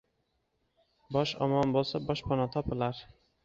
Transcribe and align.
Bosh 1.19 1.35
omon 1.49 1.77
boʻlsa 1.77 2.05
boshpana 2.11 2.51
topilar 2.59 3.07